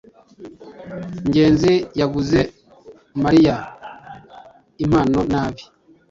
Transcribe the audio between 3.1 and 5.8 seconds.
mariya impano nabi